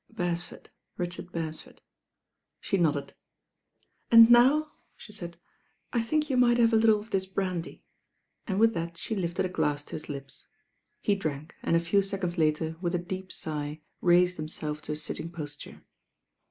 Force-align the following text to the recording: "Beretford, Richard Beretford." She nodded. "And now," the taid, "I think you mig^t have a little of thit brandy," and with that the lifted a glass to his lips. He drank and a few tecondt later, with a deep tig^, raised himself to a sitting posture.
"Beretford, 0.11 0.65
Richard 0.97 1.27
Beretford." 1.31 1.77
She 2.59 2.75
nodded. 2.75 3.13
"And 4.09 4.31
now," 4.31 4.71
the 5.05 5.13
taid, 5.13 5.35
"I 5.93 6.01
think 6.01 6.27
you 6.27 6.37
mig^t 6.37 6.57
have 6.57 6.73
a 6.73 6.75
little 6.75 6.99
of 7.01 7.09
thit 7.11 7.35
brandy," 7.35 7.83
and 8.47 8.59
with 8.59 8.73
that 8.73 8.95
the 8.95 9.15
lifted 9.15 9.45
a 9.45 9.49
glass 9.49 9.85
to 9.85 9.91
his 9.91 10.09
lips. 10.09 10.47
He 11.01 11.13
drank 11.13 11.53
and 11.61 11.75
a 11.75 11.79
few 11.79 11.99
tecondt 11.99 12.39
later, 12.39 12.77
with 12.81 12.95
a 12.95 12.97
deep 12.97 13.29
tig^, 13.29 13.81
raised 14.01 14.37
himself 14.37 14.81
to 14.81 14.93
a 14.93 14.95
sitting 14.95 15.29
posture. 15.29 15.83